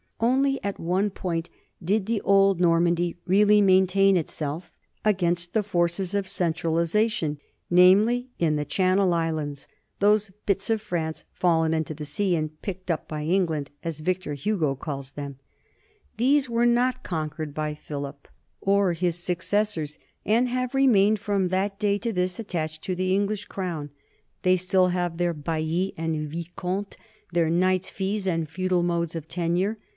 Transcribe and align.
Only 0.19 0.63
at 0.63 0.79
one 0.79 1.11
point 1.11 1.49
did 1.83 2.05
the 2.07 2.21
old 2.21 2.59
Normandy 2.59 3.17
really 3.25 3.61
main 3.61 3.85
tain 3.85 4.15
itself 4.17 4.71
against 5.05 5.53
the 5.53 5.63
forces 5.63 6.13
of 6.15 6.27
centralization, 6.29 7.39
namely 7.71 8.29
in 8.39 8.55
the 8.55 8.65
Channel 8.65 9.13
Islands, 9.13 9.67
those 9.99 10.31
"bits 10.45 10.69
of 10.71 10.81
France 10.81 11.25
fallen 11.33 11.73
into 11.73 11.93
the 11.93 12.05
sea 12.05 12.35
and 12.35 12.59
picked 12.63 12.89
up 12.91 13.07
by 13.07 13.23
England," 13.23 13.69
as 13.83 13.99
Victor 13.99 14.33
Hugo 14.35 14.75
calls 14.75 15.11
them. 15.11 15.37
These 16.17 16.49
were 16.49 16.67
not 16.67 17.03
conquered 17.03 17.53
by 17.53 17.73
Philip 17.75 18.27
NORMANDY 18.65 19.05
AND 19.07 19.15
FRANCE 19.15 19.27
145 19.27 19.31
or 19.31 19.33
his 19.33 19.95
successors, 19.95 19.99
and 20.25 20.47
have 20.49 20.75
remained 20.75 21.19
from 21.19 21.47
that 21.49 21.79
day 21.79 21.97
to 21.99 22.13
this 22.13 22.37
attached 22.39 22.83
to 22.83 22.95
the 22.95 23.13
English 23.13 23.45
crown. 23.45 23.91
They 24.43 24.55
still 24.55 24.89
have 24.89 25.17
their 25.17 25.33
baillis 25.33 25.93
and 25.97 26.27
vicomtes, 26.27 26.97
their 27.31 27.49
knights' 27.49 27.89
fees 27.89 28.27
and 28.27 28.47
feudal 28.49 28.83
modes 28.83 29.15
of 29.15 29.27
tenure. 29.27 29.79